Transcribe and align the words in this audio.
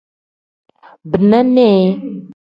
Bina 1.09 1.39
nii. 1.53 1.79